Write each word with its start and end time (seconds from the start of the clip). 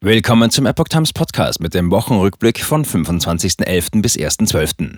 Willkommen 0.00 0.52
zum 0.52 0.64
Epoch 0.64 0.86
Times 0.86 1.12
Podcast 1.12 1.58
mit 1.58 1.74
dem 1.74 1.90
Wochenrückblick 1.90 2.60
von 2.60 2.84
25.11. 2.84 4.00
bis 4.00 4.14
1.12. 4.14 4.96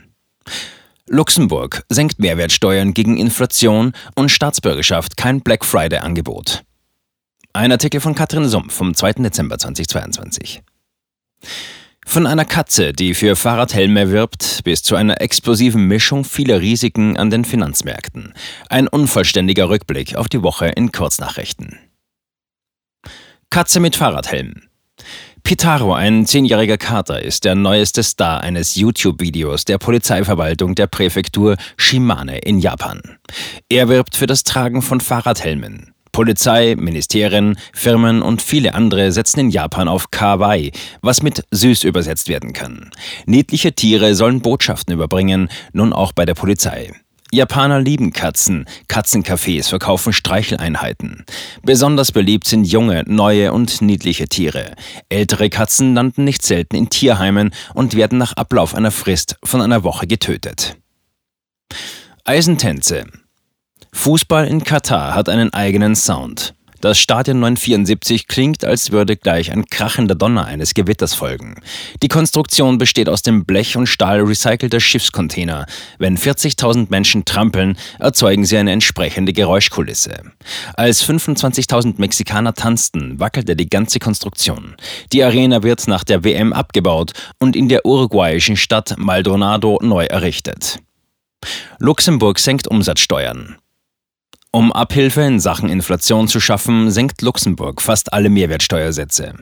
Luxemburg 1.08 1.84
senkt 1.88 2.18
Mehrwertsteuern 2.18 2.92
gegen 2.92 3.16
Inflation 3.16 3.94
und 4.14 4.28
Staatsbürgerschaft 4.28 5.16
kein 5.16 5.40
Black 5.40 5.64
Friday-Angebot. 5.64 6.64
Ein 7.54 7.72
Artikel 7.72 8.02
von 8.02 8.14
Katrin 8.14 8.46
Sumpf 8.46 8.74
vom 8.74 8.94
2. 8.94 9.14
Dezember 9.14 9.56
2022. 9.56 10.60
Von 12.04 12.26
einer 12.26 12.44
Katze, 12.44 12.92
die 12.92 13.14
für 13.14 13.36
Fahrradhelme 13.36 14.10
wirbt, 14.10 14.60
bis 14.64 14.82
zu 14.82 14.96
einer 14.96 15.22
explosiven 15.22 15.86
Mischung 15.86 16.24
vieler 16.24 16.60
Risiken 16.60 17.16
an 17.16 17.30
den 17.30 17.46
Finanzmärkten. 17.46 18.34
Ein 18.68 18.86
unvollständiger 18.86 19.70
Rückblick 19.70 20.16
auf 20.16 20.28
die 20.28 20.42
Woche 20.42 20.66
in 20.66 20.92
Kurznachrichten. 20.92 21.78
Katze 23.48 23.80
mit 23.80 23.96
Fahrradhelm. 23.96 24.69
Pitaro, 25.42 25.94
ein 25.94 26.26
zehnjähriger 26.26 26.78
Kater, 26.78 27.22
ist 27.22 27.44
der 27.44 27.54
neueste 27.54 28.02
Star 28.02 28.40
eines 28.40 28.76
YouTube-Videos 28.76 29.64
der 29.64 29.78
Polizeiverwaltung 29.78 30.74
der 30.74 30.86
Präfektur 30.86 31.56
Shimane 31.76 32.38
in 32.38 32.58
Japan. 32.58 33.00
Er 33.68 33.88
wirbt 33.88 34.16
für 34.16 34.26
das 34.26 34.44
Tragen 34.44 34.82
von 34.82 35.00
Fahrradhelmen. 35.00 35.92
Polizei, 36.12 36.74
Ministerien, 36.76 37.56
Firmen 37.72 38.22
und 38.22 38.42
viele 38.42 38.74
andere 38.74 39.12
setzen 39.12 39.40
in 39.40 39.50
Japan 39.50 39.88
auf 39.88 40.10
Kawaii, 40.10 40.72
was 41.02 41.22
mit 41.22 41.44
süß 41.50 41.84
übersetzt 41.84 42.28
werden 42.28 42.52
kann. 42.52 42.90
Niedliche 43.26 43.72
Tiere 43.72 44.14
sollen 44.14 44.42
Botschaften 44.42 44.92
überbringen, 44.92 45.48
nun 45.72 45.92
auch 45.92 46.12
bei 46.12 46.26
der 46.26 46.34
Polizei. 46.34 46.92
Japaner 47.32 47.80
lieben 47.80 48.12
Katzen. 48.12 48.66
Katzencafés 48.88 49.68
verkaufen 49.68 50.12
Streicheleinheiten. 50.12 51.24
Besonders 51.62 52.10
beliebt 52.10 52.46
sind 52.46 52.64
junge, 52.64 53.04
neue 53.06 53.52
und 53.52 53.82
niedliche 53.82 54.26
Tiere. 54.26 54.74
Ältere 55.08 55.48
Katzen 55.48 55.94
landen 55.94 56.24
nicht 56.24 56.42
selten 56.42 56.76
in 56.76 56.90
Tierheimen 56.90 57.50
und 57.74 57.94
werden 57.94 58.18
nach 58.18 58.32
Ablauf 58.32 58.74
einer 58.74 58.90
Frist 58.90 59.36
von 59.44 59.60
einer 59.60 59.84
Woche 59.84 60.06
getötet. 60.06 60.76
Eisentänze. 62.24 63.06
Fußball 63.92 64.46
in 64.46 64.64
Katar 64.64 65.14
hat 65.14 65.28
einen 65.28 65.52
eigenen 65.52 65.94
Sound. 65.94 66.54
Das 66.80 66.98
Stadion 66.98 67.40
974 67.40 68.26
klingt, 68.26 68.64
als 68.64 68.90
würde 68.90 69.16
gleich 69.16 69.52
ein 69.52 69.66
krachender 69.66 70.14
Donner 70.14 70.46
eines 70.46 70.72
Gewitters 70.72 71.12
folgen. 71.12 71.56
Die 72.02 72.08
Konstruktion 72.08 72.78
besteht 72.78 73.10
aus 73.10 73.20
dem 73.20 73.44
Blech 73.44 73.76
und 73.76 73.86
Stahl 73.86 74.22
recycelter 74.22 74.80
Schiffscontainer. 74.80 75.66
Wenn 75.98 76.16
40.000 76.16 76.86
Menschen 76.88 77.26
trampeln, 77.26 77.76
erzeugen 77.98 78.46
sie 78.46 78.56
eine 78.56 78.72
entsprechende 78.72 79.34
Geräuschkulisse. 79.34 80.22
Als 80.74 81.06
25.000 81.06 81.94
Mexikaner 81.98 82.54
tanzten, 82.54 83.20
wackelte 83.20 83.56
die 83.56 83.68
ganze 83.68 83.98
Konstruktion. 83.98 84.76
Die 85.12 85.22
Arena 85.22 85.62
wird 85.62 85.86
nach 85.86 86.04
der 86.04 86.24
WM 86.24 86.54
abgebaut 86.54 87.12
und 87.38 87.56
in 87.56 87.68
der 87.68 87.84
uruguayischen 87.84 88.56
Stadt 88.56 88.94
Maldonado 88.96 89.78
neu 89.82 90.06
errichtet. 90.06 90.78
Luxemburg 91.78 92.38
senkt 92.38 92.68
Umsatzsteuern. 92.68 93.56
Um 94.52 94.72
Abhilfe 94.72 95.20
in 95.20 95.38
Sachen 95.38 95.68
Inflation 95.68 96.26
zu 96.26 96.40
schaffen, 96.40 96.90
senkt 96.90 97.22
Luxemburg 97.22 97.80
fast 97.80 98.12
alle 98.12 98.30
Mehrwertsteuersätze. 98.30 99.34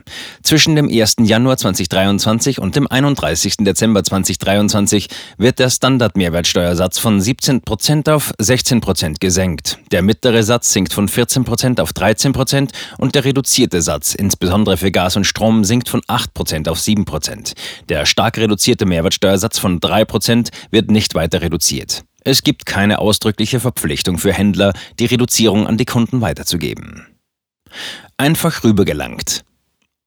Zwischen 0.43 0.75
dem 0.75 0.87
1. 0.87 1.15
Januar 1.23 1.57
2023 1.57 2.59
und 2.59 2.75
dem 2.75 2.85
31. 2.85 3.57
Dezember 3.57 4.03
2023 4.03 5.07
wird 5.39 5.57
der 5.57 5.71
Standardmehrwertsteuersatz 5.71 6.99
von 6.99 7.19
17% 7.19 8.11
auf 8.11 8.33
16% 8.39 9.15
gesenkt. 9.19 9.79
Der 9.91 10.03
mittlere 10.03 10.43
Satz 10.43 10.73
sinkt 10.73 10.93
von 10.93 11.09
14% 11.09 11.81
auf 11.81 11.89
13% 11.89 12.69
und 12.99 13.15
der 13.15 13.25
reduzierte 13.25 13.81
Satz, 13.81 14.13
insbesondere 14.13 14.77
für 14.77 14.91
Gas 14.91 15.15
und 15.15 15.25
Strom, 15.25 15.63
sinkt 15.63 15.89
von 15.89 16.01
8% 16.01 16.69
auf 16.69 16.77
7% 16.77 17.55
Der 17.89 18.05
stark 18.05 18.37
reduzierte 18.37 18.85
Mehrwertsteuersatz 18.85 19.57
von 19.57 19.79
3% 19.79 20.49
wird 20.69 20.91
nicht 20.91 21.15
weiter 21.15 21.41
reduziert. 21.41 22.03
Es 22.23 22.43
gibt 22.43 22.65
keine 22.65 22.99
ausdrückliche 22.99 23.59
Verpflichtung 23.59 24.17
für 24.17 24.33
Händler, 24.33 24.73
die 24.99 25.05
Reduzierung 25.05 25.67
an 25.67 25.77
die 25.77 25.85
Kunden 25.85 26.21
weiterzugeben. 26.21 27.07
Einfach 28.17 28.63
rübergelangt. 28.63 29.43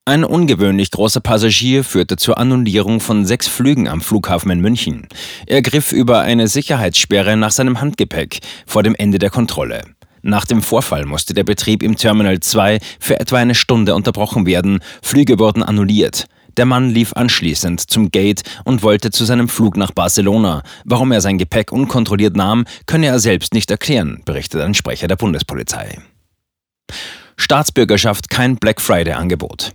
Ein 0.04 0.24
ungewöhnlich 0.24 0.90
großer 0.90 1.20
Passagier 1.20 1.84
führte 1.84 2.16
zur 2.16 2.36
Annullierung 2.36 2.98
von 2.98 3.24
sechs 3.24 3.46
Flügen 3.46 3.86
am 3.86 4.00
Flughafen 4.00 4.50
in 4.50 4.60
München. 4.60 5.06
Er 5.46 5.62
griff 5.62 5.92
über 5.92 6.20
eine 6.22 6.48
Sicherheitssperre 6.48 7.36
nach 7.36 7.52
seinem 7.52 7.80
Handgepäck 7.80 8.40
vor 8.66 8.82
dem 8.82 8.96
Ende 8.96 9.20
der 9.20 9.30
Kontrolle. 9.30 9.82
Nach 10.20 10.44
dem 10.44 10.60
Vorfall 10.60 11.06
musste 11.06 11.34
der 11.34 11.44
Betrieb 11.44 11.82
im 11.82 11.96
Terminal 11.96 12.40
2 12.40 12.80
für 12.98 13.20
etwa 13.20 13.36
eine 13.38 13.54
Stunde 13.54 13.94
unterbrochen 13.94 14.44
werden, 14.44 14.80
Flüge 15.02 15.38
wurden 15.38 15.62
annulliert. 15.62 16.26
Der 16.56 16.66
Mann 16.66 16.90
lief 16.90 17.12
anschließend 17.14 17.80
zum 17.80 18.10
Gate 18.10 18.42
und 18.64 18.82
wollte 18.82 19.10
zu 19.10 19.24
seinem 19.24 19.48
Flug 19.48 19.76
nach 19.76 19.92
Barcelona. 19.92 20.62
Warum 20.84 21.12
er 21.12 21.20
sein 21.20 21.38
Gepäck 21.38 21.72
unkontrolliert 21.72 22.36
nahm, 22.36 22.64
könne 22.86 23.06
er 23.06 23.18
selbst 23.18 23.54
nicht 23.54 23.70
erklären, 23.70 24.22
berichtet 24.24 24.60
ein 24.60 24.74
Sprecher 24.74 25.08
der 25.08 25.16
Bundespolizei. 25.16 25.98
Staatsbürgerschaft 27.36 28.28
kein 28.28 28.56
Black 28.56 28.80
Friday-Angebot. 28.80 29.72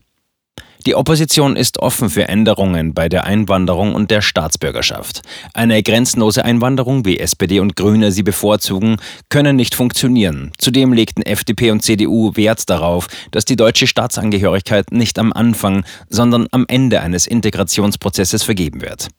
Die 0.87 0.95
Opposition 0.95 1.57
ist 1.57 1.79
offen 1.79 2.09
für 2.09 2.29
Änderungen 2.29 2.93
bei 2.93 3.09
der 3.09 3.25
Einwanderung 3.25 3.93
und 3.93 4.09
der 4.09 4.21
Staatsbürgerschaft. 4.21 5.21
Eine 5.53 5.83
grenzenlose 5.83 6.45
Einwanderung, 6.45 7.03
wie 7.03 7.19
SPD 7.19 7.59
und 7.59 7.75
Grüne 7.75 8.13
sie 8.13 8.23
bevorzugen, 8.23 8.95
können 9.27 9.57
nicht 9.57 9.75
funktionieren. 9.75 10.53
Zudem 10.57 10.93
legten 10.93 11.23
FDP 11.23 11.71
und 11.71 11.83
CDU 11.83 12.37
Wert 12.37 12.69
darauf, 12.69 13.07
dass 13.31 13.43
die 13.43 13.57
deutsche 13.57 13.85
Staatsangehörigkeit 13.85 14.93
nicht 14.93 15.19
am 15.19 15.33
Anfang, 15.33 15.83
sondern 16.07 16.47
am 16.51 16.63
Ende 16.69 17.01
eines 17.01 17.27
Integrationsprozesses 17.27 18.43
vergeben 18.43 18.79
wird. 18.79 19.09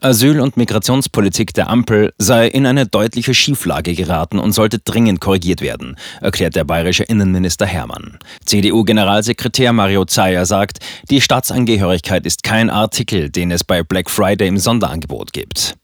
Asyl- 0.00 0.40
und 0.40 0.56
Migrationspolitik 0.56 1.52
der 1.52 1.68
Ampel 1.68 2.14
sei 2.16 2.48
in 2.48 2.64
eine 2.64 2.86
deutliche 2.86 3.34
Schieflage 3.34 3.92
geraten 3.92 4.38
und 4.38 4.52
sollte 4.52 4.78
dringend 4.78 5.20
korrigiert 5.20 5.60
werden, 5.60 5.96
erklärt 6.22 6.56
der 6.56 6.64
bayerische 6.64 7.04
Innenminister 7.04 7.66
Hermann. 7.66 8.18
CDU-Generalsekretär 8.46 9.74
Mario 9.74 10.06
Zeyer 10.06 10.46
sagt, 10.46 10.78
die 11.10 11.17
die 11.18 11.22
Staatsangehörigkeit 11.22 12.24
ist 12.26 12.44
kein 12.44 12.70
Artikel, 12.70 13.28
den 13.28 13.50
es 13.50 13.64
bei 13.64 13.82
Black 13.82 14.08
Friday 14.08 14.46
im 14.46 14.56
Sonderangebot 14.56 15.32
gibt. 15.32 15.74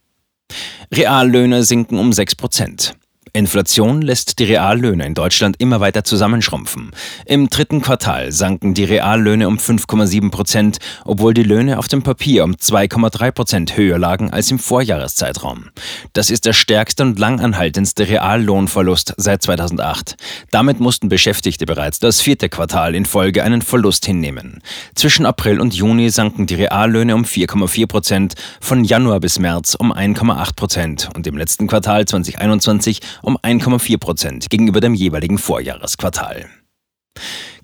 Reallöhne 0.92 1.64
sinken 1.64 1.98
um 1.98 2.12
6 2.12 2.36
Prozent. 2.36 2.94
Inflation 3.36 4.00
lässt 4.00 4.38
die 4.38 4.44
Reallöhne 4.44 5.04
in 5.04 5.14
Deutschland 5.14 5.56
immer 5.58 5.80
weiter 5.80 6.04
zusammenschrumpfen. 6.04 6.92
Im 7.26 7.50
dritten 7.50 7.82
Quartal 7.82 8.30
sanken 8.30 8.74
die 8.74 8.84
Reallöhne 8.84 9.48
um 9.48 9.58
5,7 9.58 10.30
Prozent, 10.30 10.78
obwohl 11.04 11.34
die 11.34 11.42
Löhne 11.42 11.80
auf 11.80 11.88
dem 11.88 12.04
Papier 12.04 12.44
um 12.44 12.52
2,3 12.52 13.32
Prozent 13.32 13.76
höher 13.76 13.98
lagen 13.98 14.30
als 14.30 14.52
im 14.52 14.60
Vorjahreszeitraum. 14.60 15.70
Das 16.12 16.30
ist 16.30 16.44
der 16.46 16.52
stärkste 16.52 17.02
und 17.02 17.18
langanhaltendste 17.18 18.06
Reallohnverlust 18.06 19.14
seit 19.16 19.42
2008. 19.42 20.16
Damit 20.52 20.78
mussten 20.78 21.08
Beschäftigte 21.08 21.66
bereits 21.66 21.98
das 21.98 22.20
vierte 22.20 22.48
Quartal 22.48 22.94
in 22.94 23.04
Folge 23.04 23.42
einen 23.42 23.62
Verlust 23.62 24.06
hinnehmen. 24.06 24.62
Zwischen 24.94 25.26
April 25.26 25.60
und 25.60 25.74
Juni 25.74 26.08
sanken 26.10 26.46
die 26.46 26.54
Reallöhne 26.54 27.16
um 27.16 27.24
4,4 27.24 27.88
Prozent, 27.88 28.34
von 28.60 28.84
Januar 28.84 29.18
bis 29.18 29.40
März 29.40 29.74
um 29.74 29.92
1,8 29.92 30.54
Prozent 30.54 31.08
und 31.16 31.26
im 31.26 31.36
letzten 31.36 31.66
Quartal 31.66 32.04
2021 32.04 33.00
um 33.24 33.36
1,4 33.38 33.98
Prozent 33.98 34.50
gegenüber 34.50 34.80
dem 34.80 34.94
jeweiligen 34.94 35.38
Vorjahresquartal. 35.38 36.48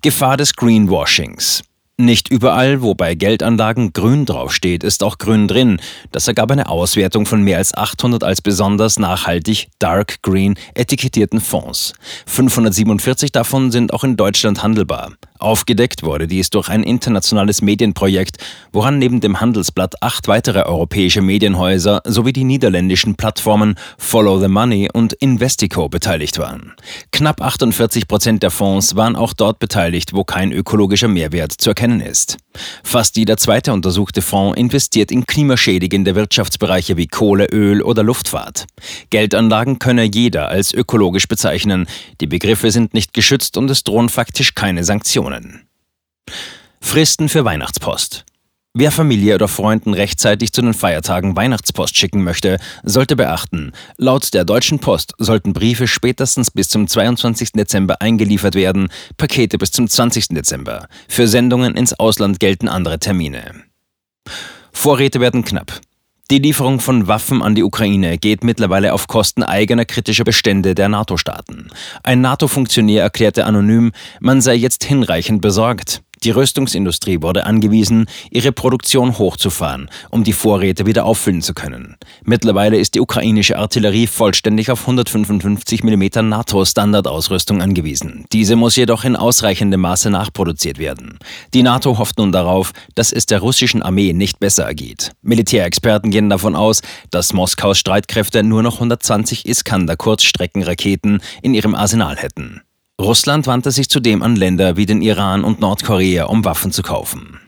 Gefahr 0.01 0.37
des 0.37 0.55
Greenwashings. 0.55 1.63
Nicht 1.97 2.29
überall, 2.29 2.81
wo 2.81 2.95
bei 2.95 3.13
Geldanlagen 3.13 3.93
grün 3.93 4.25
draufsteht, 4.25 4.83
ist 4.83 5.03
auch 5.03 5.19
grün 5.19 5.47
drin. 5.47 5.79
Das 6.11 6.27
ergab 6.27 6.49
eine 6.49 6.67
Auswertung 6.67 7.27
von 7.27 7.43
mehr 7.43 7.59
als 7.59 7.75
800 7.75 8.23
als 8.23 8.41
besonders 8.41 8.97
nachhaltig 8.97 9.67
Dark 9.77 10.23
Green 10.23 10.55
etikettierten 10.73 11.39
Fonds. 11.39 11.93
547 12.25 13.31
davon 13.31 13.69
sind 13.69 13.93
auch 13.93 14.03
in 14.03 14.17
Deutschland 14.17 14.63
handelbar. 14.63 15.11
Aufgedeckt 15.41 16.03
wurde 16.03 16.27
dies 16.27 16.51
durch 16.51 16.69
ein 16.69 16.83
internationales 16.83 17.63
Medienprojekt, 17.63 18.37
woran 18.71 18.99
neben 18.99 19.21
dem 19.21 19.41
Handelsblatt 19.41 20.01
acht 20.03 20.27
weitere 20.27 20.63
europäische 20.63 21.21
Medienhäuser 21.21 22.01
sowie 22.05 22.31
die 22.31 22.43
niederländischen 22.43 23.15
Plattformen 23.15 23.75
Follow 23.97 24.39
the 24.39 24.47
Money 24.47 24.89
und 24.93 25.13
Investico 25.13 25.89
beteiligt 25.89 26.37
waren. 26.37 26.73
Knapp 27.11 27.41
48 27.41 28.07
Prozent 28.07 28.43
der 28.43 28.51
Fonds 28.51 28.95
waren 28.95 29.15
auch 29.15 29.33
dort 29.33 29.57
beteiligt, 29.57 30.13
wo 30.13 30.23
kein 30.23 30.51
ökologischer 30.51 31.07
Mehrwert 31.07 31.53
zu 31.53 31.71
erkennen 31.71 32.01
ist. 32.01 32.37
Fast 32.83 33.17
jeder 33.17 33.37
zweite 33.37 33.73
untersuchte 33.73 34.21
Fonds 34.21 34.57
investiert 34.57 35.11
in 35.11 35.25
klimaschädigende 35.25 36.15
Wirtschaftsbereiche 36.15 36.97
wie 36.97 37.07
Kohle, 37.07 37.45
Öl 37.45 37.81
oder 37.81 38.03
Luftfahrt. 38.03 38.67
Geldanlagen 39.09 39.79
könne 39.79 40.03
jeder 40.03 40.49
als 40.49 40.73
ökologisch 40.73 41.27
bezeichnen. 41.27 41.87
Die 42.19 42.27
Begriffe 42.27 42.69
sind 42.71 42.93
nicht 42.93 43.13
geschützt 43.13 43.57
und 43.57 43.71
es 43.71 43.83
drohen 43.83 44.09
faktisch 44.09 44.53
keine 44.53 44.83
Sanktionen. 44.83 45.30
Fristen 46.81 47.29
für 47.29 47.45
Weihnachtspost. 47.45 48.25
Wer 48.73 48.91
Familie 48.91 49.35
oder 49.35 49.49
Freunden 49.49 49.93
rechtzeitig 49.93 50.53
zu 50.53 50.61
den 50.61 50.73
Feiertagen 50.73 51.35
Weihnachtspost 51.35 51.97
schicken 51.97 52.23
möchte, 52.23 52.57
sollte 52.83 53.17
beachten, 53.17 53.73
laut 53.97 54.33
der 54.33 54.45
Deutschen 54.45 54.79
Post 54.79 55.13
sollten 55.17 55.51
Briefe 55.51 55.87
spätestens 55.87 56.51
bis 56.51 56.69
zum 56.69 56.87
22. 56.87 57.51
Dezember 57.51 58.01
eingeliefert 58.01 58.55
werden, 58.55 58.87
Pakete 59.17 59.57
bis 59.57 59.71
zum 59.71 59.89
20. 59.89 60.29
Dezember. 60.29 60.87
Für 61.09 61.27
Sendungen 61.27 61.75
ins 61.75 61.93
Ausland 61.93 62.39
gelten 62.39 62.69
andere 62.69 62.99
Termine. 62.99 63.63
Vorräte 64.71 65.19
werden 65.19 65.43
knapp. 65.43 65.81
Die 66.31 66.39
Lieferung 66.39 66.79
von 66.79 67.09
Waffen 67.09 67.41
an 67.41 67.55
die 67.55 67.63
Ukraine 67.63 68.17
geht 68.17 68.45
mittlerweile 68.45 68.93
auf 68.93 69.07
Kosten 69.07 69.43
eigener 69.43 69.83
kritischer 69.83 70.23
Bestände 70.23 70.75
der 70.75 70.87
NATO-Staaten. 70.87 71.67
Ein 72.03 72.21
NATO-Funktionär 72.21 73.03
erklärte 73.03 73.45
anonym, 73.45 73.91
man 74.21 74.39
sei 74.39 74.55
jetzt 74.55 74.85
hinreichend 74.85 75.41
besorgt. 75.41 76.03
Die 76.23 76.29
Rüstungsindustrie 76.29 77.23
wurde 77.23 77.47
angewiesen, 77.47 78.05
ihre 78.29 78.51
Produktion 78.51 79.17
hochzufahren, 79.17 79.89
um 80.11 80.23
die 80.23 80.33
Vorräte 80.33 80.85
wieder 80.85 81.03
auffüllen 81.05 81.41
zu 81.41 81.55
können. 81.55 81.97
Mittlerweile 82.23 82.77
ist 82.77 82.93
die 82.93 82.99
ukrainische 82.99 83.57
Artillerie 83.57 84.05
vollständig 84.05 84.69
auf 84.69 84.81
155 84.81 85.83
mm 85.83 86.29
NATO-Standardausrüstung 86.29 87.59
angewiesen. 87.63 88.25
Diese 88.33 88.55
muss 88.55 88.75
jedoch 88.75 89.03
in 89.03 89.15
ausreichendem 89.15 89.81
Maße 89.81 90.11
nachproduziert 90.11 90.77
werden. 90.77 91.17
Die 91.55 91.63
NATO 91.63 91.97
hofft 91.97 92.19
nun 92.19 92.31
darauf, 92.31 92.71
dass 92.93 93.11
es 93.11 93.25
der 93.25 93.39
russischen 93.39 93.81
Armee 93.81 94.13
nicht 94.13 94.39
besser 94.39 94.65
ergeht. 94.65 95.13
Militärexperten 95.23 96.11
gehen 96.11 96.29
davon 96.29 96.55
aus, 96.55 96.83
dass 97.09 97.33
Moskaus 97.33 97.79
Streitkräfte 97.79 98.43
nur 98.43 98.61
noch 98.61 98.75
120 98.75 99.47
Iskander-Kurzstreckenraketen 99.47 101.19
in 101.41 101.55
ihrem 101.55 101.73
Arsenal 101.73 102.17
hätten. 102.17 102.61
Russland 103.01 103.47
wandte 103.47 103.71
sich 103.71 103.89
zudem 103.89 104.21
an 104.21 104.35
Länder 104.35 104.77
wie 104.77 104.85
den 104.85 105.01
Iran 105.01 105.43
und 105.43 105.59
Nordkorea, 105.59 106.25
um 106.25 106.45
Waffen 106.45 106.71
zu 106.71 106.83
kaufen. 106.83 107.39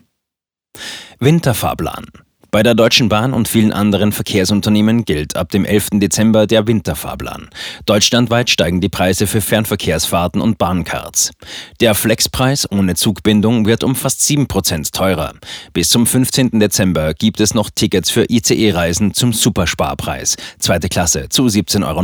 Winterfahrplan 1.20 2.06
bei 2.54 2.62
der 2.62 2.76
Deutschen 2.76 3.10
Bahn 3.10 3.34
und 3.34 3.48
vielen 3.48 3.74
anderen 3.74 4.12
Verkehrsunternehmen 4.12 5.06
gilt 5.06 5.36
ab 5.36 5.50
dem 5.50 5.66
11. 5.66 5.88
Dezember 5.94 6.46
der 6.46 6.68
Winterfahrplan. 6.68 7.50
Deutschlandweit 7.88 8.48
steigen 8.52 8.80
die 8.80 8.90
Preise 8.90 9.26
für 9.26 9.42
Fernverkehrsfahrten 9.42 10.40
und 10.40 10.60
Bahncards. 10.60 11.32
Der 11.80 11.96
Flexpreis 11.96 12.72
ohne 12.72 12.94
Zugbindung 12.94 13.66
wird 13.66 13.84
um 13.84 13.96
fast 13.96 14.22
7% 14.22 14.92
teurer. 14.92 15.34
Bis 15.74 15.90
zum 15.90 16.06
15. 16.06 16.60
Dezember 16.60 17.16
gibt 17.16 17.40
es 17.40 17.56
noch 17.56 17.72
Tickets 17.72 18.12
für 18.12 18.30
ICE-Reisen 18.30 19.16
zum 19.16 19.34
Supersparpreis, 19.34 20.38
zweite 20.60 20.90
Klasse, 20.90 21.30
zu 21.30 21.48
17,90 21.48 21.84
Euro. 21.88 22.04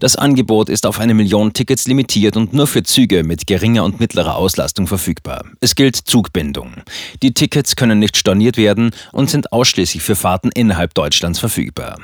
Das 0.00 0.16
Angebot 0.16 0.70
ist 0.70 0.86
auf 0.86 0.98
eine 0.98 1.14
Million 1.14 1.52
Tickets 1.52 1.86
limitiert 1.86 2.36
und 2.36 2.52
nur 2.52 2.66
für 2.66 2.82
Züge 2.82 3.22
mit 3.22 3.46
geringer 3.46 3.84
und 3.84 4.00
mittlerer 4.00 4.34
Auslastung 4.34 4.88
verfügbar. 4.88 5.44
Es 5.60 5.76
gilt 5.76 5.94
Zugbindung. 5.94 6.82
Die 7.22 7.32
Tickets 7.32 7.76
können 7.76 8.00
nicht 8.00 8.16
storniert 8.16 8.56
werden 8.56 8.90
und 9.12 9.30
sind 9.30 9.51
ausschließlich 9.52 10.02
für 10.02 10.16
Fahrten 10.16 10.50
innerhalb 10.52 10.94
Deutschlands 10.94 11.38
verfügbar. 11.38 11.98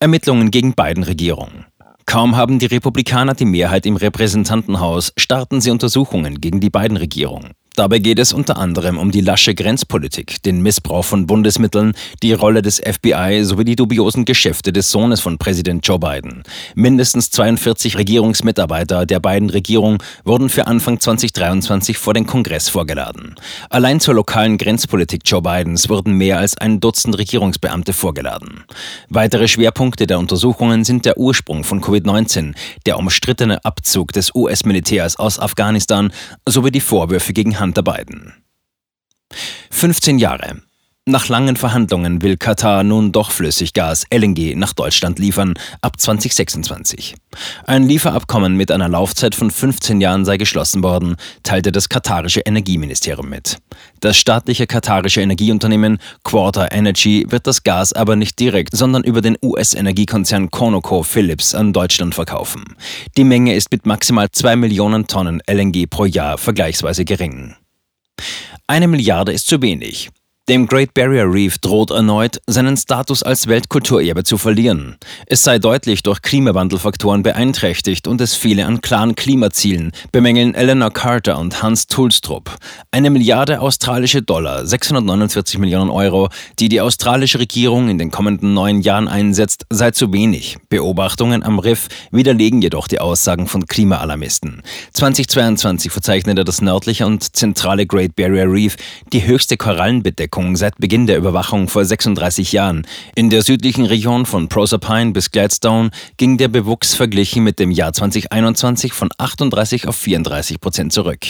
Ermittlungen 0.00 0.50
gegen 0.50 0.74
beiden 0.74 1.04
Regierungen. 1.04 1.66
Kaum 2.04 2.36
haben 2.36 2.58
die 2.58 2.66
Republikaner 2.66 3.34
die 3.34 3.44
Mehrheit 3.44 3.84
im 3.84 3.96
Repräsentantenhaus, 3.96 5.12
starten 5.16 5.60
sie 5.60 5.70
Untersuchungen 5.70 6.40
gegen 6.40 6.60
die 6.60 6.70
beiden 6.70 6.96
Regierungen. 6.96 7.52
Dabei 7.76 7.98
geht 7.98 8.18
es 8.18 8.32
unter 8.32 8.56
anderem 8.56 8.96
um 8.96 9.10
die 9.10 9.20
lasche 9.20 9.54
Grenzpolitik, 9.54 10.42
den 10.42 10.62
Missbrauch 10.62 11.04
von 11.04 11.26
Bundesmitteln, 11.26 11.92
die 12.22 12.32
Rolle 12.32 12.62
des 12.62 12.80
FBI 12.80 13.44
sowie 13.44 13.64
die 13.64 13.76
dubiosen 13.76 14.24
Geschäfte 14.24 14.72
des 14.72 14.90
Sohnes 14.90 15.20
von 15.20 15.36
Präsident 15.36 15.86
Joe 15.86 15.98
Biden. 15.98 16.42
Mindestens 16.74 17.30
42 17.32 17.98
Regierungsmitarbeiter 17.98 19.04
der 19.04 19.20
beiden 19.20 19.50
Regierungen 19.50 19.98
wurden 20.24 20.48
für 20.48 20.66
Anfang 20.66 21.00
2023 21.00 21.98
vor 21.98 22.14
den 22.14 22.24
Kongress 22.24 22.70
vorgeladen. 22.70 23.34
Allein 23.68 24.00
zur 24.00 24.14
lokalen 24.14 24.56
Grenzpolitik 24.56 25.20
Joe 25.26 25.42
Bidens 25.42 25.90
wurden 25.90 26.14
mehr 26.14 26.38
als 26.38 26.56
ein 26.56 26.80
Dutzend 26.80 27.18
Regierungsbeamte 27.18 27.92
vorgeladen. 27.92 28.64
Weitere 29.10 29.48
Schwerpunkte 29.48 30.06
der 30.06 30.18
Untersuchungen 30.18 30.84
sind 30.84 31.04
der 31.04 31.18
Ursprung 31.18 31.62
von 31.62 31.82
Covid-19, 31.82 32.54
der 32.86 32.98
umstrittene 32.98 33.62
Abzug 33.66 34.12
des 34.12 34.34
US-Militärs 34.34 35.16
aus 35.16 35.38
Afghanistan 35.38 36.10
sowie 36.48 36.70
die 36.70 36.80
Vorwürfe 36.80 37.34
gegen 37.34 37.60
Hunter 37.66 37.82
Biden. 37.82 38.44
15 39.70 40.20
Jahre. 40.20 40.62
Nach 41.08 41.28
langen 41.28 41.54
Verhandlungen 41.54 42.20
will 42.20 42.36
Katar 42.36 42.82
nun 42.82 43.12
doch 43.12 43.30
Flüssiggas 43.30 44.06
LNG 44.12 44.56
nach 44.56 44.72
Deutschland 44.72 45.20
liefern 45.20 45.54
ab 45.80 46.00
2026. 46.00 47.14
Ein 47.64 47.84
Lieferabkommen 47.84 48.56
mit 48.56 48.72
einer 48.72 48.88
Laufzeit 48.88 49.36
von 49.36 49.52
15 49.52 50.00
Jahren 50.00 50.24
sei 50.24 50.36
geschlossen 50.36 50.82
worden, 50.82 51.14
teilte 51.44 51.70
das 51.70 51.88
katarische 51.88 52.40
Energieministerium 52.40 53.28
mit. 53.28 53.58
Das 54.00 54.16
staatliche 54.16 54.66
katarische 54.66 55.20
Energieunternehmen 55.20 55.98
Quarter 56.24 56.72
Energy 56.72 57.24
wird 57.28 57.46
das 57.46 57.62
Gas 57.62 57.92
aber 57.92 58.16
nicht 58.16 58.40
direkt, 58.40 58.76
sondern 58.76 59.04
über 59.04 59.20
den 59.20 59.38
US-Energiekonzern 59.40 60.50
Conoco 60.50 61.04
Phillips 61.04 61.54
an 61.54 61.72
Deutschland 61.72 62.16
verkaufen. 62.16 62.64
Die 63.16 63.22
Menge 63.22 63.54
ist 63.54 63.70
mit 63.70 63.86
maximal 63.86 64.28
2 64.32 64.56
Millionen 64.56 65.06
Tonnen 65.06 65.40
LNG 65.48 65.86
pro 65.88 66.04
Jahr 66.04 66.36
vergleichsweise 66.36 67.04
gering. 67.04 67.54
Eine 68.66 68.88
Milliarde 68.88 69.30
ist 69.30 69.46
zu 69.46 69.62
wenig. 69.62 70.10
Dem 70.48 70.68
Great 70.68 70.94
Barrier 70.94 71.24
Reef 71.28 71.58
droht 71.58 71.90
erneut, 71.90 72.40
seinen 72.46 72.76
Status 72.76 73.24
als 73.24 73.48
Weltkulturerbe 73.48 74.22
zu 74.22 74.38
verlieren. 74.38 74.96
Es 75.26 75.42
sei 75.42 75.58
deutlich 75.58 76.04
durch 76.04 76.22
Klimawandelfaktoren 76.22 77.24
beeinträchtigt 77.24 78.06
und 78.06 78.20
es 78.20 78.36
fehle 78.36 78.64
an 78.64 78.80
klaren 78.80 79.16
Klimazielen, 79.16 79.90
bemängeln 80.12 80.54
Eleanor 80.54 80.92
Carter 80.92 81.40
und 81.40 81.64
Hans 81.64 81.88
Tulstrup. 81.88 82.58
Eine 82.92 83.10
Milliarde 83.10 83.60
australische 83.60 84.22
Dollar, 84.22 84.64
649 84.64 85.58
Millionen 85.58 85.90
Euro, 85.90 86.28
die 86.60 86.68
die 86.68 86.80
australische 86.80 87.40
Regierung 87.40 87.88
in 87.88 87.98
den 87.98 88.12
kommenden 88.12 88.54
neun 88.54 88.82
Jahren 88.82 89.08
einsetzt, 89.08 89.66
sei 89.68 89.90
zu 89.90 90.12
wenig. 90.12 90.58
Beobachtungen 90.68 91.42
am 91.42 91.58
Riff 91.58 91.88
widerlegen 92.12 92.62
jedoch 92.62 92.86
die 92.86 93.00
Aussagen 93.00 93.48
von 93.48 93.66
Klimaalarmisten. 93.66 94.62
2022 94.92 95.90
verzeichnete 95.90 96.44
das 96.44 96.60
nördliche 96.60 97.04
und 97.04 97.34
zentrale 97.34 97.84
Great 97.84 98.14
Barrier 98.14 98.48
Reef 98.48 98.76
die 99.12 99.26
höchste 99.26 99.56
Korallenbedeckung 99.56 100.35
Entdeckung 100.36 100.56
seit 100.56 100.76
Beginn 100.76 101.06
der 101.06 101.16
Überwachung 101.16 101.66
vor 101.66 101.84
36 101.84 102.52
Jahren. 102.52 102.86
In 103.14 103.30
der 103.30 103.40
südlichen 103.40 103.86
Region 103.86 104.26
von 104.26 104.48
Proserpine 104.48 105.12
bis 105.12 105.30
Gladstone 105.30 105.90
ging 106.18 106.36
der 106.36 106.48
Bewuchs 106.48 106.94
verglichen 106.94 107.42
mit 107.42 107.58
dem 107.58 107.70
Jahr 107.70 107.94
2021 107.94 108.92
von 108.92 109.08
38 109.16 109.88
auf 109.88 109.96
34 109.96 110.60
Prozent 110.60 110.92
zurück. 110.92 111.24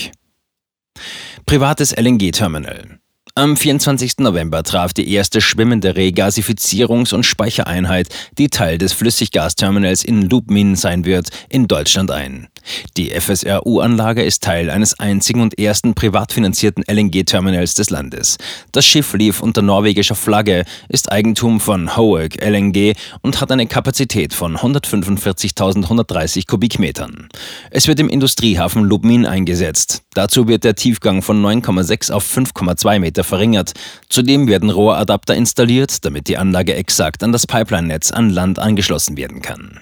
Privates 1.46 1.92
LNG-Terminal. 1.96 2.98
Am 3.34 3.54
24. 3.54 4.18
November 4.20 4.62
traf 4.62 4.94
die 4.94 5.12
erste 5.12 5.42
schwimmende 5.42 5.94
Regasifizierungs- 5.94 7.12
und 7.12 7.24
Speichereinheit, 7.24 8.08
die 8.38 8.48
Teil 8.48 8.78
des 8.78 8.94
Flüssiggasterminals 8.94 10.04
in 10.04 10.22
Lubmin 10.22 10.74
sein 10.74 11.04
wird, 11.04 11.28
in 11.50 11.68
Deutschland 11.68 12.10
ein. 12.10 12.48
Die 12.96 13.10
FSRU-Anlage 13.10 14.22
ist 14.22 14.42
Teil 14.42 14.70
eines 14.70 14.98
einzigen 14.98 15.40
und 15.40 15.58
ersten 15.58 15.94
privat 15.94 16.32
finanzierten 16.32 16.82
LNG-Terminals 16.88 17.74
des 17.74 17.90
Landes. 17.90 18.38
Das 18.72 18.86
Schiff 18.86 19.12
lief 19.12 19.40
unter 19.42 19.60
norwegischer 19.62 20.14
Flagge, 20.14 20.64
ist 20.88 21.12
Eigentum 21.12 21.60
von 21.60 21.96
Hoeg 21.96 22.42
LNG 22.42 22.94
und 23.22 23.40
hat 23.40 23.52
eine 23.52 23.66
Kapazität 23.66 24.34
von 24.34 24.56
145.130 24.56 26.46
Kubikmetern. 26.46 27.28
Es 27.70 27.86
wird 27.86 28.00
im 28.00 28.08
Industriehafen 28.08 28.84
Lubmin 28.84 29.26
eingesetzt. 29.26 30.02
Dazu 30.14 30.48
wird 30.48 30.64
der 30.64 30.74
Tiefgang 30.74 31.22
von 31.22 31.44
9,6 31.44 32.10
auf 32.10 32.24
5,2 32.24 32.98
Meter 32.98 33.15
verringert. 33.24 33.72
Zudem 34.08 34.48
werden 34.48 34.70
Rohradapter 34.70 35.34
installiert, 35.34 36.04
damit 36.04 36.28
die 36.28 36.38
Anlage 36.38 36.74
exakt 36.74 37.22
an 37.22 37.32
das 37.32 37.46
Pipeline-Netz 37.46 38.10
an 38.10 38.30
Land 38.30 38.58
angeschlossen 38.58 39.16
werden 39.16 39.42
kann. 39.42 39.80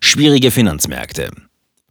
Schwierige 0.00 0.50
Finanzmärkte. 0.50 1.30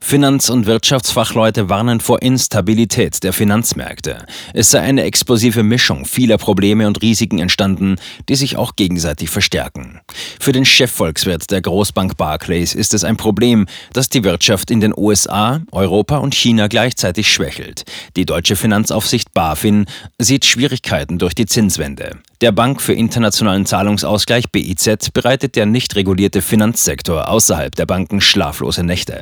Finanz- 0.01 0.49
und 0.49 0.65
Wirtschaftsfachleute 0.65 1.69
warnen 1.69 1.99
vor 1.99 2.21
Instabilität 2.21 3.23
der 3.23 3.33
Finanzmärkte. 3.33 4.25
Es 4.53 4.71
sei 4.71 4.79
eine 4.79 5.03
explosive 5.03 5.61
Mischung 5.61 6.05
vieler 6.05 6.37
Probleme 6.37 6.87
und 6.87 7.01
Risiken 7.01 7.39
entstanden, 7.39 7.97
die 8.27 8.35
sich 8.35 8.57
auch 8.57 8.75
gegenseitig 8.75 9.29
verstärken. 9.29 9.99
Für 10.39 10.51
den 10.51 10.65
Chefvolkswirt 10.65 11.51
der 11.51 11.61
Großbank 11.61 12.17
Barclays 12.17 12.73
ist 12.73 12.93
es 12.93 13.03
ein 13.03 13.17
Problem, 13.17 13.67
dass 13.93 14.09
die 14.09 14.23
Wirtschaft 14.23 14.71
in 14.71 14.79
den 14.79 14.93
USA, 14.95 15.61
Europa 15.71 16.17
und 16.17 16.33
China 16.33 16.67
gleichzeitig 16.67 17.31
schwächelt. 17.31 17.83
Die 18.15 18.25
deutsche 18.25 18.55
Finanzaufsicht 18.55 19.33
BaFin 19.33 19.85
sieht 20.17 20.45
Schwierigkeiten 20.45 21.19
durch 21.19 21.35
die 21.35 21.45
Zinswende. 21.45 22.17
Der 22.41 22.53
Bank 22.53 22.81
für 22.81 22.93
internationalen 22.93 23.65
Zahlungsausgleich 23.65 24.49
BIZ 24.49 25.09
bereitet 25.11 25.57
der 25.57 25.65
nicht 25.65 25.97
regulierte 25.97 26.41
Finanzsektor 26.41 27.27
außerhalb 27.27 27.75
der 27.75 27.85
Banken 27.85 28.21
schlaflose 28.21 28.83
Nächte. 28.85 29.21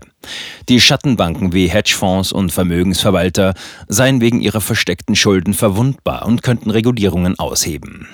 Die 0.69 0.79
Schattenbanken 0.79 1.51
wie 1.51 1.67
Hedgefonds 1.67 2.31
und 2.31 2.51
Vermögensverwalter 2.51 3.55
seien 3.87 4.21
wegen 4.21 4.39
ihrer 4.39 4.61
versteckten 4.61 5.15
Schulden 5.15 5.55
verwundbar 5.55 6.27
und 6.27 6.43
könnten 6.43 6.69
Regulierungen 6.69 7.39
ausheben. 7.39 8.07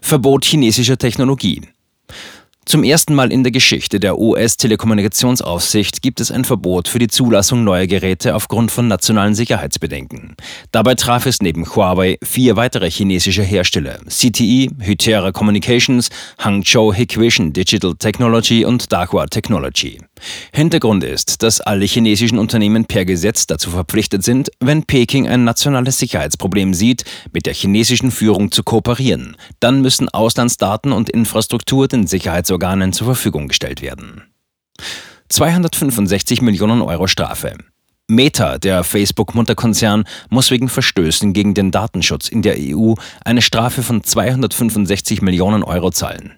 Verbot 0.00 0.46
chinesischer 0.46 0.96
Technologie. 0.96 1.60
Zum 2.64 2.84
ersten 2.84 3.16
Mal 3.16 3.32
in 3.32 3.42
der 3.42 3.50
Geschichte 3.50 3.98
der 3.98 4.18
US-Telekommunikationsaufsicht 4.20 6.00
gibt 6.00 6.20
es 6.20 6.30
ein 6.30 6.44
Verbot 6.44 6.86
für 6.86 7.00
die 7.00 7.08
Zulassung 7.08 7.64
neuer 7.64 7.88
Geräte 7.88 8.36
aufgrund 8.36 8.70
von 8.70 8.86
nationalen 8.86 9.34
Sicherheitsbedenken. 9.34 10.36
Dabei 10.70 10.94
traf 10.94 11.26
es 11.26 11.42
neben 11.42 11.66
Huawei 11.66 12.18
vier 12.22 12.54
weitere 12.54 12.88
chinesische 12.88 13.42
Hersteller: 13.42 13.98
CTE, 14.08 14.70
Hytera 14.78 15.32
Communications, 15.32 16.08
Hangzhou 16.38 16.94
Hikvision 16.94 17.52
Digital 17.52 17.96
Technology 17.96 18.64
und 18.64 18.92
Dahua 18.92 19.26
Technology. 19.26 19.98
Hintergrund 20.52 21.02
ist, 21.02 21.42
dass 21.42 21.60
alle 21.60 21.84
chinesischen 21.84 22.38
Unternehmen 22.38 22.84
per 22.84 23.04
Gesetz 23.04 23.48
dazu 23.48 23.70
verpflichtet 23.70 24.22
sind, 24.22 24.52
wenn 24.60 24.84
Peking 24.84 25.26
ein 25.26 25.42
nationales 25.42 25.98
Sicherheitsproblem 25.98 26.74
sieht, 26.74 27.04
mit 27.32 27.46
der 27.46 27.54
chinesischen 27.54 28.12
Führung 28.12 28.52
zu 28.52 28.62
kooperieren. 28.62 29.36
Dann 29.58 29.80
müssen 29.80 30.08
Auslandsdaten 30.08 30.92
und 30.92 31.10
Infrastruktur 31.10 31.88
den 31.88 32.06
Sicherheits 32.06 32.51
Sicherheitsorganen 32.52 32.92
zur 32.92 33.06
Verfügung 33.06 33.48
gestellt 33.48 33.82
werden. 33.82 34.22
265 35.28 36.42
Millionen 36.42 36.82
Euro 36.82 37.06
Strafe. 37.06 37.54
Meta, 38.08 38.58
der 38.58 38.84
Facebook-Mutterkonzern, 38.84 40.04
muss 40.28 40.50
wegen 40.50 40.68
Verstößen 40.68 41.32
gegen 41.32 41.54
den 41.54 41.70
Datenschutz 41.70 42.28
in 42.28 42.42
der 42.42 42.56
EU 42.58 42.94
eine 43.24 43.40
Strafe 43.40 43.82
von 43.82 44.04
265 44.04 45.22
Millionen 45.22 45.62
Euro 45.62 45.90
zahlen. 45.90 46.34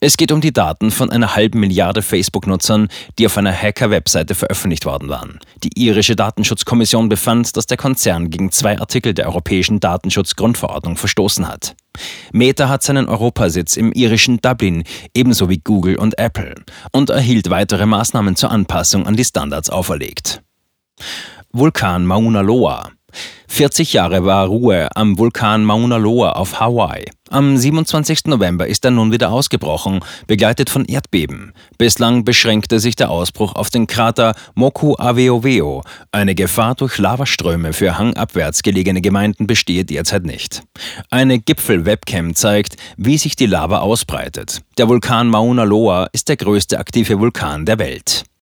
Es 0.00 0.16
geht 0.16 0.30
um 0.30 0.40
die 0.40 0.52
Daten 0.52 0.90
von 0.90 1.10
einer 1.10 1.34
halben 1.34 1.58
Milliarde 1.58 2.02
Facebook-Nutzern, 2.02 2.88
die 3.18 3.26
auf 3.26 3.38
einer 3.38 3.52
Hacker-Webseite 3.52 4.34
veröffentlicht 4.34 4.84
worden 4.84 5.08
waren. 5.08 5.40
Die 5.64 5.70
irische 5.74 6.14
Datenschutzkommission 6.14 7.08
befand, 7.08 7.56
dass 7.56 7.66
der 7.66 7.76
Konzern 7.78 8.30
gegen 8.30 8.52
zwei 8.52 8.78
Artikel 8.78 9.14
der 9.14 9.26
Europäischen 9.26 9.80
Datenschutzgrundverordnung 9.80 10.96
verstoßen 10.96 11.48
hat. 11.48 11.74
Meta 12.32 12.68
hat 12.68 12.82
seinen 12.82 13.08
Europasitz 13.08 13.76
im 13.76 13.92
irischen 13.92 14.38
Dublin, 14.38 14.84
ebenso 15.14 15.48
wie 15.48 15.58
Google 15.58 15.96
und 15.96 16.18
Apple, 16.18 16.54
und 16.92 17.10
erhielt 17.10 17.50
weitere 17.50 17.86
Maßnahmen 17.86 18.36
zur 18.36 18.50
Anpassung 18.50 19.06
an 19.06 19.16
die 19.16 19.24
Standards 19.24 19.70
auferlegt. 19.70 20.42
Vulkan 21.52 22.04
Mauna 22.04 22.40
Loa 22.40 22.95
40 23.48 23.92
Jahre 23.94 24.24
war 24.24 24.46
Ruhe 24.46 24.88
am 24.94 25.18
Vulkan 25.18 25.64
Mauna 25.64 25.96
Loa 25.96 26.32
auf 26.32 26.60
Hawaii. 26.60 27.06
Am 27.30 27.56
27. 27.56 28.26
November 28.26 28.66
ist 28.66 28.84
er 28.84 28.90
nun 28.90 29.12
wieder 29.12 29.32
ausgebrochen, 29.32 30.00
begleitet 30.26 30.68
von 30.68 30.84
Erdbeben. 30.84 31.54
Bislang 31.78 32.22
beschränkte 32.24 32.78
sich 32.78 32.96
der 32.96 33.10
Ausbruch 33.10 33.54
auf 33.54 33.70
den 33.70 33.86
Krater 33.86 34.34
Moku 34.54 34.94
Aveoveo. 34.98 35.82
Eine 36.12 36.34
Gefahr 36.34 36.74
durch 36.74 36.98
Lavaströme 36.98 37.72
für 37.72 37.98
hangabwärts 37.98 38.62
gelegene 38.62 39.00
Gemeinden 39.00 39.46
bestehe 39.46 39.84
derzeit 39.84 40.24
nicht. 40.24 40.62
Eine 41.10 41.38
Gipfel-Webcam 41.38 42.34
zeigt, 42.34 42.76
wie 42.96 43.16
sich 43.16 43.36
die 43.36 43.46
Lava 43.46 43.78
ausbreitet. 43.78 44.60
Der 44.76 44.88
Vulkan 44.88 45.28
Mauna 45.28 45.64
Loa 45.64 46.08
ist 46.12 46.28
der 46.28 46.36
größte 46.36 46.78
aktive 46.78 47.18
Vulkan 47.18 47.64
der 47.64 47.78
Welt. 47.78 48.26